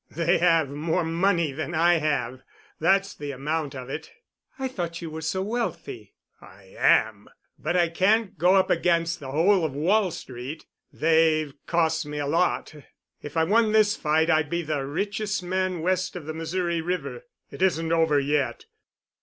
They 0.09 0.39
have 0.39 0.67
more 0.71 1.03
money 1.03 1.51
than 1.51 1.75
I 1.75 1.99
have. 1.99 2.41
That's 2.79 3.13
the 3.13 3.29
amount 3.29 3.75
of 3.75 3.87
it." 3.87 4.09
"I 4.57 4.67
thought 4.67 4.99
you 4.99 5.11
were 5.11 5.21
so 5.21 5.43
wealthy." 5.43 6.15
"I 6.41 6.73
am. 6.75 7.27
But 7.59 7.77
I 7.77 7.87
can't 7.89 8.35
go 8.35 8.55
up 8.55 8.71
against 8.71 9.19
the 9.19 9.29
whole 9.29 9.63
of 9.63 9.75
Wall 9.75 10.09
Street. 10.09 10.65
They've 10.91 11.53
cost 11.67 12.07
me 12.07 12.17
a 12.17 12.25
lot. 12.25 12.73
If 13.21 13.37
I 13.37 13.43
won 13.43 13.73
this 13.73 13.95
fight 13.95 14.31
I'd 14.31 14.49
be 14.49 14.63
the 14.63 14.83
richest 14.87 15.43
man 15.43 15.81
west 15.81 16.15
of 16.15 16.25
the 16.25 16.33
Missouri 16.33 16.81
River. 16.81 17.27
It 17.51 17.61
isn't 17.61 17.91
over 17.91 18.19
yet." 18.19 18.65